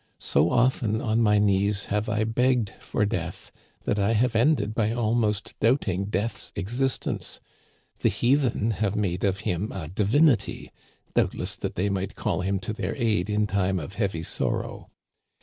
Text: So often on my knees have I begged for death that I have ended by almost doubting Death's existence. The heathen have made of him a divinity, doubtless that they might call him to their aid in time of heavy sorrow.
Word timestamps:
So 0.17 0.49
often 0.49 0.99
on 0.99 1.21
my 1.21 1.37
knees 1.37 1.85
have 1.93 2.09
I 2.09 2.23
begged 2.23 2.71
for 2.79 3.05
death 3.05 3.51
that 3.83 3.99
I 3.99 4.13
have 4.13 4.35
ended 4.35 4.73
by 4.73 4.93
almost 4.93 5.53
doubting 5.59 6.05
Death's 6.05 6.51
existence. 6.55 7.39
The 7.99 8.09
heathen 8.09 8.71
have 8.71 8.95
made 8.95 9.23
of 9.23 9.41
him 9.41 9.71
a 9.71 9.89
divinity, 9.89 10.71
doubtless 11.13 11.55
that 11.57 11.75
they 11.75 11.89
might 11.89 12.15
call 12.15 12.41
him 12.41 12.57
to 12.61 12.73
their 12.73 12.95
aid 12.95 13.29
in 13.29 13.45
time 13.45 13.77
of 13.79 13.93
heavy 13.93 14.23
sorrow. 14.23 14.89